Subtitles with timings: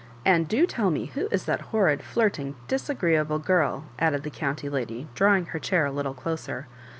[0.25, 5.07] And do tell me who is that horrid flirting disagreeable girl?" added the county lady,
[5.13, 6.65] drawing her chair a little closer.